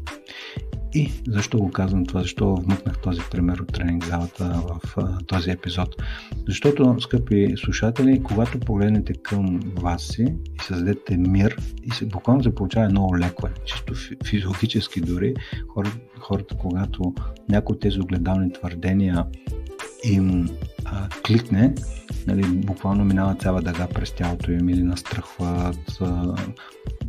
И 0.94 1.12
защо 1.28 1.58
го 1.58 1.70
казвам 1.70 2.06
това? 2.06 2.20
Защо 2.20 2.56
вмъкнах 2.56 2.98
този 2.98 3.20
пример 3.30 3.58
от 3.58 3.72
тренинг 3.72 4.04
залата 4.04 4.44
в 4.44 4.96
този 5.26 5.50
епизод? 5.50 6.02
Защото, 6.48 6.96
скъпи 7.00 7.54
слушатели, 7.56 8.22
когато 8.22 8.60
погледнете 8.60 9.12
към 9.12 9.60
вас 9.76 10.02
си 10.02 10.22
и 10.54 10.62
създадете 10.62 11.16
мир 11.16 11.56
и 11.82 11.90
се 11.90 12.06
буквално 12.06 12.42
се 12.42 12.54
получава 12.54 12.88
много 12.88 13.18
леко, 13.18 13.48
чисто 13.64 13.94
физиологически 14.26 15.00
дори, 15.00 15.34
хората, 15.68 15.96
хората 16.18 16.56
когато 16.56 17.14
някои 17.48 17.74
от 17.74 17.80
тези 17.80 18.00
огледални 18.00 18.52
твърдения 18.52 19.24
им 20.04 20.48
а, 20.84 21.08
кликне, 21.26 21.74
нали, 22.26 22.42
буквално 22.42 23.04
минава 23.04 23.34
цяла 23.34 23.62
дъга 23.62 23.86
през 23.86 24.12
тялото 24.12 24.52
им 24.52 24.68
или 24.68 24.82
настръхват, 24.82 25.98
а, 26.00 26.34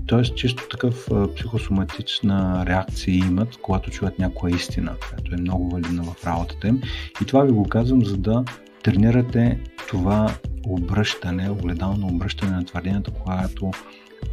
Тоест, 0.08 0.36
чисто 0.36 0.68
такъв 0.70 1.10
психосоматична 1.36 2.66
реакция 2.66 3.16
имат, 3.16 3.58
когато 3.58 3.92
чуват 3.92 4.20
някоя 4.20 4.56
истина, 4.56 4.96
която 5.10 5.36
е 5.36 5.42
много 5.42 5.70
валидна 5.70 6.04
в 6.04 6.26
работата 6.26 6.68
им. 6.68 6.82
И 7.22 7.26
това 7.26 7.44
ви 7.44 7.52
го 7.52 7.64
казвам, 7.64 8.06
за 8.06 8.18
да 8.18 8.44
тренирате 8.84 9.60
това 9.88 10.36
обръщане, 10.68 11.50
огледално 11.50 12.08
обръщане 12.08 12.52
на 12.52 12.66
твърденията, 12.66 13.12
когато 13.12 13.72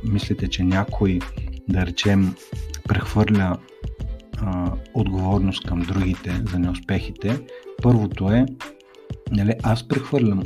мислите, 0.05 0.49
че 0.49 0.65
някой, 0.65 1.19
да 1.69 1.87
речем, 1.87 2.35
прехвърля 2.89 3.57
а, 4.39 4.73
отговорност 4.95 5.67
към 5.67 5.81
другите 5.81 6.43
за 6.51 6.59
неуспехите. 6.59 7.41
Първото 7.83 8.31
е, 8.31 8.47
нали, 9.31 9.53
аз 9.63 9.89
прехвърлям 9.89 10.43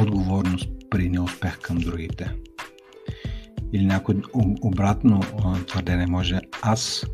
отговорност 0.00 0.68
при 0.90 1.08
неуспех 1.08 1.58
към 1.60 1.76
другите 1.78 2.32
или 3.72 3.86
някой 3.86 4.22
обратно 4.62 5.20
твърдение 5.66 6.06
може 6.06 6.40
аз 6.62 7.06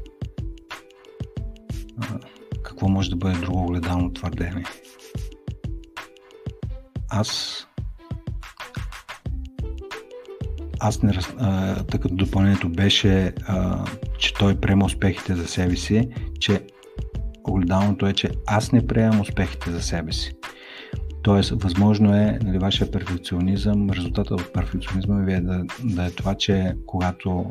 какво 2.63 2.89
може 2.89 3.11
да 3.11 3.17
бъде 3.17 3.39
друго 3.39 3.65
огледално 3.65 4.13
твърдение? 4.13 4.65
Аз 7.09 7.63
аз 10.81 11.03
не, 11.03 11.13
тъй 11.91 12.01
като 12.01 12.15
допълнението 12.15 12.69
беше, 12.69 13.33
а, 13.47 13.85
че 14.19 14.35
той 14.35 14.55
приема 14.55 14.85
успехите 14.85 15.35
за 15.35 15.47
себе 15.47 15.77
си, 15.77 16.09
че 16.41 16.67
огледалното 17.45 18.07
е, 18.07 18.13
че 18.13 18.31
аз 18.47 18.73
не 18.73 18.87
приемам 18.87 19.21
успехите 19.21 19.71
за 19.71 19.83
себе 19.83 20.13
си. 20.13 20.33
Тоест, 21.23 21.63
възможно 21.63 22.15
е 22.15 22.39
нали, 22.43 22.59
вашия 22.59 22.91
перфекционизъм, 22.91 23.91
резултатът 23.91 24.41
от 24.41 24.53
перфекционизма 24.53 25.15
ви 25.15 25.33
е 25.33 25.41
да, 25.41 25.65
да 25.85 26.05
е 26.05 26.11
това, 26.11 26.35
че 26.35 26.75
когато 26.87 27.47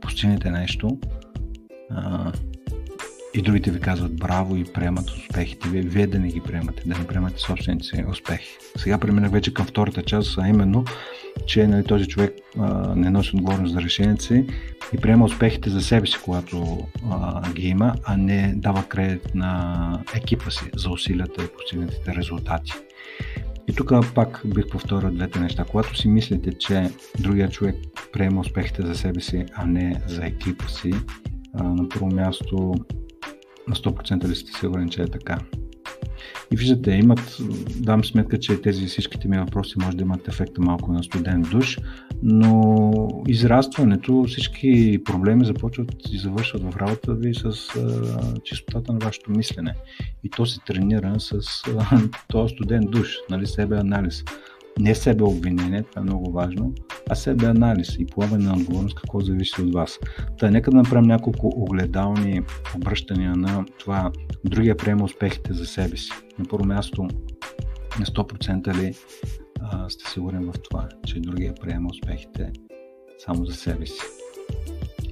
постигнете 0.00 0.50
нещо 0.50 0.98
а, 1.90 2.32
и 3.34 3.42
другите 3.42 3.70
ви 3.70 3.80
казват 3.80 4.16
браво 4.16 4.56
и 4.56 4.64
приемат 4.64 5.10
успехите 5.10 5.68
ви, 5.68 5.80
вие 5.80 6.06
да 6.06 6.18
не 6.18 6.28
ги 6.28 6.40
приемате, 6.40 6.82
да 6.86 6.98
не 6.98 7.06
приемате 7.06 7.40
собствените 7.40 7.86
си 7.86 8.04
успехи. 8.10 8.56
Сега 8.76 8.98
преминах 8.98 9.30
вече 9.30 9.54
към 9.54 9.66
втората 9.66 10.02
част, 10.02 10.38
а 10.38 10.48
именно, 10.48 10.84
че 11.46 11.66
нали, 11.66 11.84
този 11.84 12.06
човек 12.06 12.34
а, 12.58 12.94
не 12.96 13.10
носи 13.10 13.36
отговорност 13.36 13.74
за 13.74 13.82
решението 13.82 14.24
си 14.24 14.46
и 14.92 14.96
приема 14.96 15.24
успехите 15.24 15.70
за 15.70 15.80
себе 15.80 16.06
си, 16.06 16.18
когато 16.24 16.78
а, 17.10 17.52
ги 17.52 17.68
има, 17.68 17.94
а 18.04 18.16
не 18.16 18.54
дава 18.56 18.84
кредит 18.84 19.34
на 19.34 20.00
екипа 20.16 20.50
си 20.50 20.64
за 20.76 20.90
усилията 20.90 21.44
и 21.44 21.48
постигнатите 21.58 22.14
резултати. 22.14 22.72
И 23.68 23.74
тук 23.74 23.92
пак 24.14 24.42
бих 24.54 24.68
повторил 24.68 25.10
двете 25.10 25.40
неща. 25.40 25.64
Когато 25.64 25.96
си 25.96 26.08
мислите, 26.08 26.52
че 26.58 26.90
другия 27.18 27.48
човек 27.48 27.76
приема 28.12 28.40
успехите 28.40 28.86
за 28.86 28.94
себе 28.94 29.20
си, 29.20 29.46
а 29.54 29.66
не 29.66 30.02
за 30.06 30.26
екипа 30.26 30.68
си, 30.68 30.92
на 31.54 31.88
първо 31.88 32.06
място 32.06 32.74
на 33.68 33.74
100% 33.74 34.28
ли 34.28 34.34
сте 34.34 34.52
сигурен, 34.52 34.88
че 34.88 35.02
е 35.02 35.06
така? 35.06 35.38
И 36.50 36.56
виждате, 36.56 36.90
имат, 36.90 37.38
дам 37.76 38.04
сметка, 38.04 38.38
че 38.38 38.62
тези 38.62 38.86
всичките 38.86 39.28
ми 39.28 39.38
въпроси 39.38 39.74
може 39.78 39.96
да 39.96 40.02
имат 40.02 40.28
ефекта 40.28 40.60
малко 40.60 40.92
на 40.92 41.02
студен 41.02 41.42
душ, 41.42 41.78
но 42.22 42.92
израстването, 43.28 44.24
всички 44.28 45.00
проблеми 45.04 45.44
започват 45.44 45.94
и 46.12 46.18
завършват 46.18 46.62
в 46.62 46.76
работа 46.76 47.14
ви 47.14 47.34
с 47.34 47.44
а, 47.44 48.40
чистотата 48.44 48.92
на 48.92 48.98
вашето 48.98 49.30
мислене. 49.30 49.74
И 50.24 50.30
то 50.30 50.46
се 50.46 50.60
тренира 50.66 51.14
с 51.20 51.40
този 52.28 52.54
студен 52.54 52.80
душ, 52.80 53.14
нали, 53.30 53.46
себе 53.46 53.76
анализ 53.76 54.24
не 54.78 54.94
себе 54.94 55.24
обвинение, 55.24 55.82
това 55.82 56.00
е 56.00 56.04
много 56.04 56.32
важно, 56.32 56.74
а 57.10 57.14
себе 57.14 57.46
анализ 57.46 57.96
и 57.98 58.06
поемане 58.06 58.44
на 58.44 58.54
отговорност 58.54 58.94
какво 58.94 59.20
зависи 59.20 59.62
от 59.62 59.74
вас. 59.74 59.98
Та, 60.38 60.50
нека 60.50 60.70
да 60.70 60.76
направим 60.76 61.08
няколко 61.08 61.52
огледални 61.56 62.42
обръщания 62.76 63.36
на 63.36 63.64
това 63.78 64.12
другия 64.44 64.76
приема 64.76 65.04
успехите 65.04 65.52
за 65.52 65.66
себе 65.66 65.96
си. 65.96 66.10
На 66.38 66.44
първо 66.44 66.66
място, 66.66 67.02
на 67.98 68.06
100% 68.06 68.74
ли 68.74 68.94
а, 69.60 69.88
сте 69.88 70.10
сигурен 70.10 70.50
в 70.50 70.52
това, 70.70 70.88
че 71.06 71.20
другия 71.20 71.54
приема 71.54 71.88
успехите 71.90 72.52
само 73.18 73.44
за 73.44 73.54
себе 73.54 73.86
си. 73.86 74.00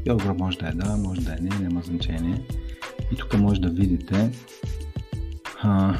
И 0.06 0.10
отговор 0.10 0.36
може 0.38 0.58
да 0.58 0.68
е 0.68 0.72
да, 0.72 0.96
може 0.96 1.20
да 1.20 1.32
е 1.32 1.36
не, 1.40 1.58
няма 1.58 1.82
значение. 1.82 2.46
И 3.12 3.16
тук 3.16 3.38
може 3.38 3.60
да 3.60 3.68
видите 3.68 4.30
а, 5.62 5.98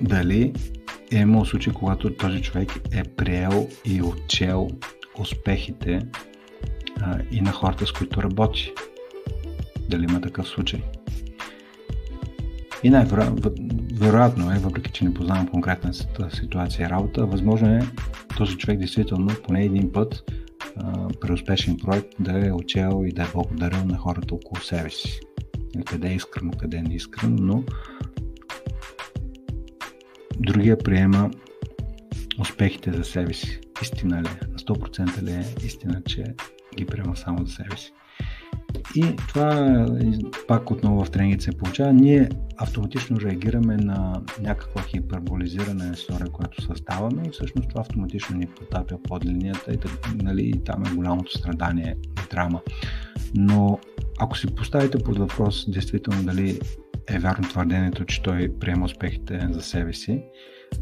дали 0.00 0.52
е 1.18 1.20
имал 1.20 1.44
случай, 1.44 1.72
когато 1.72 2.14
този 2.14 2.42
човек 2.42 2.72
е 2.92 3.04
приел 3.04 3.68
и 3.84 4.02
отчел 4.02 4.70
успехите 5.18 6.06
а, 7.00 7.18
и 7.30 7.40
на 7.40 7.52
хората, 7.52 7.86
с 7.86 7.92
които 7.92 8.22
работи. 8.22 8.72
Дали 9.88 10.04
има 10.04 10.20
такъв 10.20 10.48
случай? 10.48 10.82
И 12.82 12.90
най-вероятно 12.90 14.52
е, 14.52 14.58
въпреки 14.58 14.92
че 14.92 15.04
не 15.04 15.14
познавам 15.14 15.48
конкретната 15.48 16.30
ситуация 16.36 16.86
и 16.86 16.90
работа, 16.90 17.26
възможно 17.26 17.68
е 17.68 17.80
този 18.36 18.56
човек 18.56 18.78
действително 18.78 19.30
поне 19.44 19.64
един 19.64 19.92
път 19.92 20.30
а, 20.76 21.08
при 21.20 21.32
успешен 21.32 21.76
проект 21.76 22.08
да 22.20 22.46
е 22.46 22.52
учел 22.52 23.04
и 23.06 23.12
да 23.12 23.22
е 23.22 23.32
благодарил 23.32 23.84
на 23.84 23.96
хората 23.98 24.34
около 24.34 24.60
себе 24.60 24.90
си. 24.90 25.20
Къде 25.86 26.08
е 26.08 26.14
искрено, 26.14 26.50
къде 26.50 26.76
е 26.76 26.94
искрено, 26.94 27.36
но 27.40 27.64
другия 30.38 30.78
приема 30.78 31.30
успехите 32.38 32.92
за 32.92 33.04
себе 33.04 33.34
си. 33.34 33.60
Истина 33.82 34.22
ли 34.22 34.26
е? 34.26 34.46
На 34.52 34.58
100% 34.58 35.22
ли 35.22 35.32
е 35.32 35.66
истина, 35.66 36.02
че 36.02 36.24
ги 36.76 36.86
приема 36.86 37.16
само 37.16 37.46
за 37.46 37.52
себе 37.52 37.76
си? 37.76 37.92
И 38.96 39.16
това 39.28 39.86
пак 40.48 40.70
отново 40.70 41.04
в 41.04 41.10
тренингите 41.10 41.44
се 41.44 41.58
получава. 41.58 41.92
Ние 41.92 42.28
автоматично 42.56 43.20
реагираме 43.20 43.76
на 43.76 44.22
някаква 44.40 44.82
хиперболизирана 44.82 45.90
история, 45.94 46.26
която 46.26 46.62
създаваме 46.62 47.22
и 47.26 47.30
всъщност 47.30 47.68
това 47.68 47.80
автоматично 47.80 48.36
ни 48.36 48.46
потапя 48.46 48.98
под 49.02 49.24
линията 49.24 49.72
и 49.72 49.78
нали, 50.22 50.52
там 50.64 50.84
е 50.86 50.94
голямото 50.94 51.38
страдание 51.38 51.96
и 52.02 52.30
драма. 52.30 52.60
Но 53.34 53.78
ако 54.18 54.38
си 54.38 54.46
поставите 54.46 54.98
под 54.98 55.18
въпрос 55.18 55.70
действително 55.70 56.22
дали 56.22 56.60
е 57.08 57.18
вярно 57.18 57.48
твърдението, 57.48 58.04
че 58.04 58.22
той 58.22 58.52
приема 58.60 58.84
успехите 58.84 59.48
за 59.50 59.62
себе 59.62 59.92
си, 59.92 60.22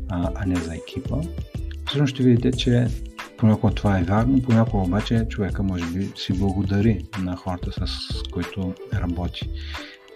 а, 0.08 0.30
а 0.34 0.46
не 0.46 0.56
за 0.56 0.74
екипа. 0.74 1.16
Всъщност 1.86 2.14
ще 2.14 2.22
видите, 2.22 2.52
че 2.52 2.86
понякога 3.36 3.74
това 3.74 3.98
е 3.98 4.02
вярно, 4.02 4.42
понякога 4.42 4.82
обаче 4.82 5.26
човека 5.28 5.62
може 5.62 5.84
би 5.86 6.08
си 6.16 6.32
благодари 6.32 7.04
на 7.18 7.36
хората, 7.36 7.86
с 7.86 8.22
които 8.32 8.74
работи. 8.94 9.50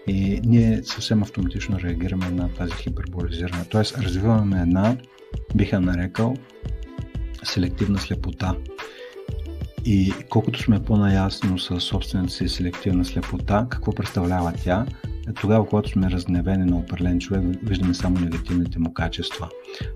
И 0.07 0.41
ние 0.45 0.83
съвсем 0.85 1.23
автоматично 1.23 1.81
реагираме 1.81 2.31
на 2.31 2.55
тази 2.55 2.73
хиперболизиране. 2.73 3.65
Тоест, 3.71 3.99
развиваме 3.99 4.61
една, 4.61 4.97
биха 5.55 5.81
нарекал, 5.81 6.37
селективна 7.43 7.99
слепота. 7.99 8.55
И 9.89 10.13
колкото 10.31 10.63
сме 10.63 10.83
по-наясно 10.83 11.59
с 11.59 11.81
собствената 11.81 12.33
си 12.33 12.49
селективна 12.49 13.05
слепота, 13.05 13.67
какво 13.71 13.93
представлява 13.93 14.53
тя, 14.65 14.87
тогава, 15.41 15.69
когато 15.69 15.89
сме 15.89 16.11
разгневени 16.11 16.65
на 16.65 16.77
определен 16.77 17.21
човек, 17.21 17.43
виждаме 17.63 17.95
само 17.95 18.21
негативните 18.21 18.79
му 18.79 18.95
качества. 18.95 19.49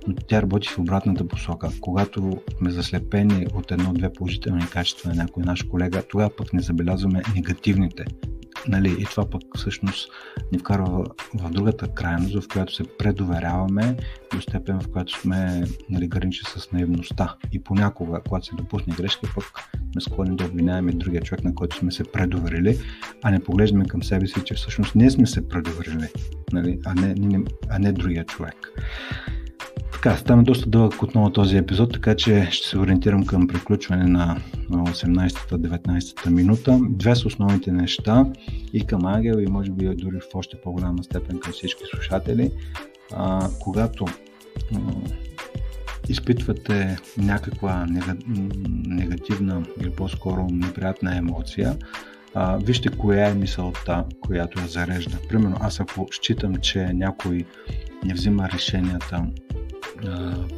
Но 0.07 0.15
тя 0.15 0.43
работи 0.43 0.69
в 0.69 0.79
обратната 0.79 1.29
посока. 1.29 1.71
Когато 1.81 2.43
сме 2.59 2.71
заслепени 2.71 3.47
от 3.55 3.71
едно-две 3.71 4.13
положителни 4.13 4.67
качества 4.67 5.11
на 5.11 5.17
някой 5.17 5.43
наш 5.43 5.63
колега, 5.63 6.03
тогава 6.11 6.31
пък 6.37 6.53
не 6.53 6.63
забелязваме 6.63 7.23
негативните 7.35 8.05
Нали, 8.69 8.97
и 8.99 9.05
това 9.05 9.31
пък 9.31 9.43
всъщност 9.57 10.11
ни 10.53 10.59
вкарва 10.59 11.07
в 11.35 11.51
другата 11.51 11.89
крайност, 11.89 12.45
в 12.45 12.49
която 12.53 12.75
се 12.75 12.85
предоверяваме 12.99 13.97
до 14.33 14.41
степен, 14.41 14.81
в 14.81 14.89
която 14.93 15.21
сме 15.21 15.65
нали, 15.91 16.09
граничи 16.09 16.43
с 16.45 16.73
наивността. 16.73 17.37
И 17.53 17.63
понякога, 17.63 18.21
когато 18.29 18.47
се 18.47 18.55
допусне 18.55 18.95
грешка, 18.95 19.31
пък 19.35 19.45
сме 19.93 20.01
склонни 20.01 20.37
да 20.37 20.45
обвиняваме 20.45 20.93
другия 20.93 21.23
човек, 21.23 21.45
на 21.45 21.55
който 21.55 21.77
сме 21.77 21.93
се 21.93 22.05
предоверили, 22.05 22.79
а 23.23 23.31
не 23.31 23.41
поглеждаме 23.41 23.85
към 23.85 24.03
себе 24.03 24.27
си, 24.27 24.41
че 24.45 24.55
всъщност 24.55 24.95
ние 24.95 25.11
сме 25.11 25.27
се 25.27 25.49
предоверили, 25.49 26.09
нали, 26.53 26.79
а, 26.85 26.95
не, 26.95 27.45
а 27.69 27.79
не 27.79 27.93
другия 27.93 28.25
човек. 28.25 28.73
Така, 29.93 30.17
стана 30.17 30.43
доста 30.43 30.71
дълъг 30.71 31.03
отново 31.03 31.31
този 31.31 31.57
епизод, 31.57 31.93
така 31.93 32.17
че 32.17 32.49
ще 32.51 32.69
се 32.69 32.79
ориентирам 32.79 33.27
към 33.27 33.49
приключване 33.49 34.07
на 34.07 34.37
18-19 34.71 36.31
минута. 36.31 36.81
Две 36.91 37.17
са 37.17 37.27
основните 37.27 37.73
неща 37.73 38.27
и 38.73 38.87
към 38.87 39.07
Ангел 39.07 39.39
и 39.39 39.47
може 39.47 39.71
би 39.71 39.85
дори 39.95 40.21
в 40.21 40.35
още 40.35 40.61
по-голяма 40.61 41.05
степен 41.05 41.39
към 41.39 41.53
всички 41.53 41.83
слушатели. 41.91 42.51
А, 43.13 43.49
когато 43.61 44.05
изпитвате 46.11 46.97
някаква 47.19 47.87
негативна 48.87 49.63
или 49.81 49.91
по-скоро 49.91 50.47
неприятна 50.51 51.17
емоция, 51.17 51.77
а, 52.35 52.57
вижте 52.57 52.89
коя 52.89 53.29
е 53.29 53.35
мисълта, 53.35 54.05
която 54.21 54.61
я 54.61 54.67
зарежда. 54.67 55.19
Примерно, 55.29 55.57
аз 55.61 55.81
ако 55.81 56.09
считам, 56.13 56.57
че 56.57 56.93
някой 56.93 57.45
не 58.05 58.15
взима 58.15 58.49
решенията 58.49 59.27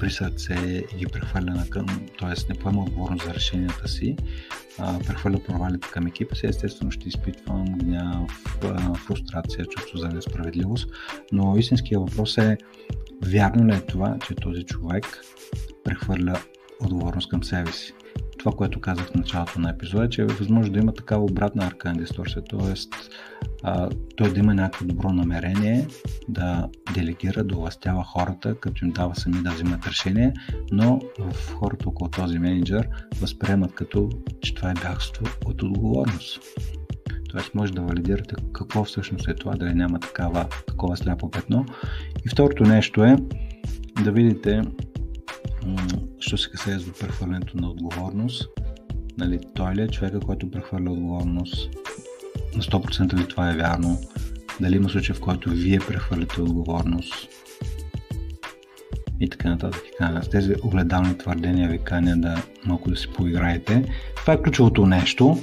при 0.01 0.11
сърце 0.11 0.85
и 0.95 0.99
ги 0.99 1.07
прехвърля 1.07 1.51
на 1.51 1.67
към, 1.71 1.87
т.е. 2.19 2.53
не 2.53 2.59
поема 2.59 2.83
отговорност 2.83 3.25
за 3.25 3.35
решенията 3.35 3.89
си, 3.89 4.17
а, 4.79 4.99
прехвърля 4.99 5.39
провалите 5.47 5.89
към 5.91 6.07
екипа 6.07 6.35
си, 6.35 6.47
естествено 6.47 6.91
ще 6.91 7.09
изпитвам 7.09 7.65
гняв, 7.65 8.31
фрустрация, 9.07 9.65
чувство 9.65 9.99
за 9.99 10.09
несправедливост, 10.09 10.91
но 11.33 11.57
истинския 11.57 12.01
въпрос 12.01 12.39
е 12.39 12.59
вярно 13.25 13.67
ли 13.67 13.75
е 13.75 13.81
това, 13.81 14.17
че 14.27 14.35
този 14.35 14.63
човек 14.63 15.21
прехвърля 15.85 16.41
отговорност 16.81 17.29
към 17.29 17.45
себе 17.45 17.73
си 17.73 17.95
това, 18.43 18.53
което 18.53 18.81
казах 18.81 19.07
в 19.07 19.15
началото 19.15 19.61
на 19.61 19.71
епизода, 19.71 20.09
че 20.09 20.23
е 20.23 20.27
възможно 20.27 20.73
да 20.73 20.79
има 20.79 20.95
такава 20.95 21.25
обратна 21.25 21.67
арка 21.67 21.93
дисторсия, 21.93 22.45
т.е. 22.45 22.75
той 24.17 24.33
да 24.33 24.41
има 24.41 24.55
някакво 24.55 24.85
добро 24.85 25.13
намерение 25.13 25.87
да 26.29 26.69
делегира, 26.95 27.45
да 27.45 27.55
властява 27.55 28.05
хората, 28.05 28.55
като 28.55 28.85
им 28.85 28.91
дава 28.91 29.15
сами 29.15 29.43
да 29.43 29.51
взимат 29.51 29.87
решение, 29.87 30.33
но 30.73 31.01
в 31.19 31.53
хората 31.55 31.89
около 31.89 32.11
този 32.11 32.39
менеджер 32.39 32.89
възприемат 33.21 33.75
като, 33.75 34.11
че 34.41 34.55
това 34.55 34.71
е 34.71 34.75
бягство 34.75 35.27
от 35.47 35.63
отговорност. 35.63 36.43
Тоест 37.31 37.55
може 37.55 37.73
да 37.73 37.83
валидирате 37.83 38.35
какво 38.53 38.85
всъщност 38.85 39.29
е 39.29 39.35
това, 39.35 39.55
дали 39.55 39.75
няма 39.75 40.01
такава, 40.01 40.47
такова 40.67 40.97
сляпо 40.97 41.31
петно. 41.31 41.67
И 42.27 42.29
второто 42.29 42.63
нещо 42.63 43.05
е 43.05 43.17
да 44.05 44.13
видите 44.13 44.63
що 46.21 46.39
се 46.39 46.51
касае 46.51 46.79
за 46.79 46.93
прехвърлянето 46.93 47.57
на 47.57 47.71
отговорност, 47.71 48.49
нали, 49.19 49.41
той 49.55 49.75
ли 49.75 49.83
е 49.83 49.89
човека, 49.89 50.21
който 50.21 50.51
прехвърля 50.51 50.91
отговорност? 50.91 51.71
На 52.57 52.63
100% 52.63 53.15
ли 53.15 53.29
това 53.29 53.51
е 53.51 53.57
вярно? 53.57 53.99
Дали 54.61 54.77
има 54.77 54.89
случай, 54.89 55.15
в 55.15 55.21
който 55.21 55.51
вие 55.51 55.79
прехвърляте 55.79 56.41
отговорност? 56.41 57.29
И 59.21 59.29
така 59.29 59.49
нататък. 59.49 59.83
С 60.23 60.29
тези 60.29 60.55
огледални 60.63 61.19
твърдения 61.19 61.69
ви 61.69 61.79
каня 61.79 62.17
да 62.17 62.43
малко 62.67 62.91
да 62.91 62.97
си 62.97 63.09
поиграете. 63.09 63.85
Това 64.17 64.35
е 64.35 64.43
ключовото 64.43 64.87
нещо. 64.87 65.39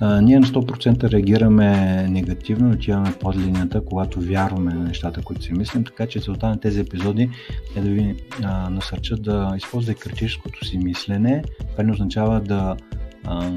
А, 0.00 0.20
ние 0.20 0.40
на 0.40 0.46
100% 0.46 1.10
реагираме 1.10 2.02
негативно, 2.08 2.70
отиваме 2.70 3.12
под 3.20 3.36
линията, 3.36 3.84
когато 3.84 4.20
вярваме 4.20 4.74
на 4.74 4.84
нещата, 4.84 5.22
които 5.22 5.42
си 5.42 5.52
мислим, 5.52 5.84
така 5.84 6.06
че 6.06 6.20
целта 6.20 6.48
на 6.48 6.60
тези 6.60 6.80
епизоди 6.80 7.30
е 7.76 7.80
да 7.80 7.88
ви 7.90 8.16
а, 8.42 8.70
насърчат 8.70 9.22
да 9.22 9.54
използвате 9.56 10.00
критическото 10.00 10.64
си 10.64 10.78
мислене. 10.78 11.42
Това 11.70 11.84
не 11.84 11.92
означава 11.92 12.40
да, 12.40 12.76
а, 13.24 13.50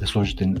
да 0.00 0.06
сложите 0.06 0.54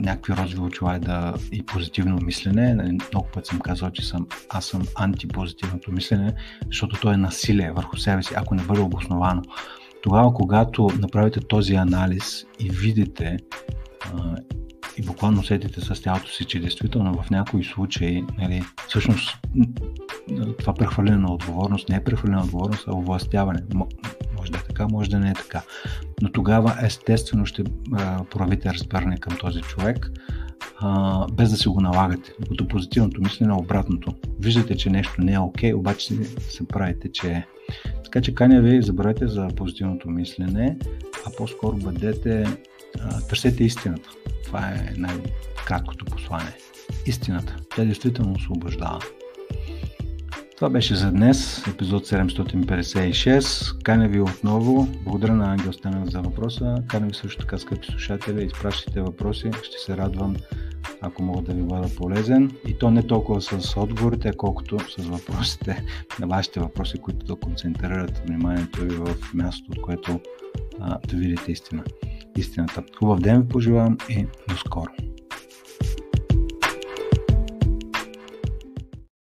някакви 0.00 0.36
розови 0.36 0.60
очила 0.60 0.98
да, 0.98 1.34
и 1.52 1.62
позитивно 1.62 2.16
мислене. 2.16 2.74
Нали, 2.74 2.98
много 3.12 3.28
път 3.32 3.46
съм 3.46 3.60
казал, 3.60 3.90
че 3.90 4.06
съм, 4.06 4.26
аз 4.48 4.64
съм 4.64 4.82
антипозитивното 4.94 5.92
мислене, 5.92 6.32
защото 6.66 7.00
то 7.00 7.12
е 7.12 7.16
насилие 7.16 7.72
върху 7.72 7.96
себе 7.96 8.22
си, 8.22 8.34
ако 8.36 8.54
не 8.54 8.62
бъде 8.62 8.80
обосновано. 8.80 9.42
Тогава, 10.02 10.34
когато 10.34 10.88
направите 10.98 11.40
този 11.40 11.74
анализ 11.74 12.46
и 12.58 12.70
видите 12.70 13.36
и 14.96 15.02
буквално 15.02 15.40
усетите 15.40 15.80
с 15.80 16.02
тялото 16.02 16.30
си, 16.30 16.44
че 16.44 16.60
действително 16.60 17.22
в 17.22 17.30
някои 17.30 17.64
случаи, 17.64 18.24
нали, 18.38 18.62
всъщност 18.88 19.38
това 20.58 20.74
прехвърляне 20.74 21.16
на 21.16 21.32
отговорност 21.32 21.88
не 21.88 21.96
е 21.96 22.04
прехвърляне 22.04 22.42
отговорност, 22.42 22.84
а 22.88 22.96
овластяване. 22.96 23.60
Може 24.38 24.52
да 24.52 24.58
е 24.58 24.62
така, 24.62 24.88
може 24.88 25.10
да 25.10 25.18
не 25.18 25.30
е 25.30 25.34
така. 25.34 25.62
Но 26.22 26.32
тогава 26.32 26.76
естествено 26.82 27.46
ще 27.46 27.64
проявите 28.30 28.72
разбиране 28.72 29.16
към 29.16 29.36
този 29.36 29.60
човек, 29.60 30.10
без 31.32 31.50
да 31.50 31.56
си 31.56 31.68
го 31.68 31.80
налагате. 31.80 32.32
Докато 32.40 32.68
позитивното 32.68 33.20
мислене 33.20 33.52
е 33.52 33.56
обратното. 33.56 34.14
Виждате, 34.38 34.76
че 34.76 34.90
нещо 34.90 35.22
не 35.22 35.32
е 35.32 35.38
окей, 35.38 35.72
okay, 35.72 35.76
обаче 35.76 36.14
се 36.24 36.68
правите, 36.68 37.12
че 37.12 37.28
е. 37.28 37.46
Така 38.04 38.20
че 38.20 38.34
каня 38.34 38.60
ви, 38.60 38.82
забравете 38.82 39.28
за 39.28 39.48
позитивното 39.56 40.10
мислене, 40.10 40.78
а 41.26 41.30
по-скоро 41.36 41.76
бъдете 41.76 42.46
търсете 43.28 43.64
истината. 43.64 44.10
Това 44.44 44.68
е 44.68 44.94
най-краткото 44.96 46.04
послание. 46.04 46.52
Истината. 47.06 47.56
Тя 47.76 47.84
действително 47.84 48.32
освобождава. 48.32 49.00
Това 50.60 50.70
беше 50.70 50.94
за 50.94 51.10
днес, 51.10 51.66
епизод 51.66 52.06
756. 52.06 53.82
Каня 53.82 54.08
ви 54.08 54.20
отново. 54.20 54.88
Благодаря 55.04 55.32
на 55.32 55.52
Ангел 55.52 55.72
Станев 55.72 56.10
за 56.10 56.20
въпроса. 56.20 56.74
Каня 56.88 57.06
ви 57.06 57.14
също 57.14 57.40
така, 57.40 57.58
скъпи 57.58 57.86
слушатели, 57.86 58.44
изпращайте 58.44 59.00
въпроси. 59.00 59.50
Ще 59.62 59.78
се 59.78 59.96
радвам, 59.96 60.36
ако 61.00 61.22
мога 61.22 61.42
да 61.42 61.52
ви 61.52 61.62
бъда 61.62 61.88
полезен. 61.96 62.50
И 62.68 62.78
то 62.78 62.90
не 62.90 63.06
толкова 63.06 63.42
с 63.42 63.76
отговорите, 63.76 64.32
колкото 64.36 64.78
с 64.78 65.04
въпросите 65.04 65.84
на 66.20 66.26
вашите 66.26 66.60
въпроси, 66.60 66.98
които 66.98 67.26
да 67.26 67.36
концентрират 67.36 68.22
вниманието 68.26 68.80
ви 68.80 68.88
в 68.88 69.34
мястото, 69.34 69.72
от 69.72 69.82
което 69.82 70.20
а, 70.80 70.98
да 71.08 71.16
видите 71.16 71.52
истина 71.52 71.84
истината. 72.36 72.82
Хубав 72.98 73.20
ден 73.20 73.42
ви 73.42 73.48
пожелавам 73.48 73.98
и 74.08 74.26
до 74.48 74.56
скоро! 74.56 74.90